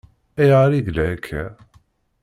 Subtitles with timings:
[0.41, 1.43] Ayɣer i yella akka?